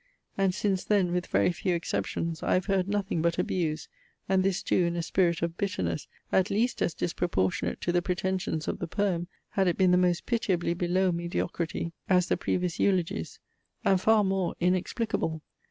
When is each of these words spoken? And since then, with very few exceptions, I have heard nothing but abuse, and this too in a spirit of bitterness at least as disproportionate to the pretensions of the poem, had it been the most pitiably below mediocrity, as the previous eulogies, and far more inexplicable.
And 0.35 0.51
since 0.55 0.83
then, 0.83 1.11
with 1.11 1.27
very 1.27 1.51
few 1.51 1.75
exceptions, 1.75 2.41
I 2.41 2.55
have 2.55 2.65
heard 2.65 2.87
nothing 2.89 3.21
but 3.21 3.37
abuse, 3.37 3.87
and 4.27 4.41
this 4.41 4.63
too 4.63 4.83
in 4.85 4.95
a 4.95 5.03
spirit 5.03 5.43
of 5.43 5.57
bitterness 5.59 6.07
at 6.31 6.49
least 6.49 6.81
as 6.81 6.95
disproportionate 6.95 7.81
to 7.81 7.91
the 7.91 8.01
pretensions 8.01 8.67
of 8.67 8.79
the 8.79 8.87
poem, 8.87 9.27
had 9.49 9.67
it 9.67 9.77
been 9.77 9.91
the 9.91 9.97
most 9.97 10.25
pitiably 10.25 10.73
below 10.73 11.11
mediocrity, 11.11 11.93
as 12.09 12.29
the 12.29 12.35
previous 12.37 12.79
eulogies, 12.79 13.37
and 13.85 14.01
far 14.01 14.23
more 14.23 14.55
inexplicable. 14.59 15.43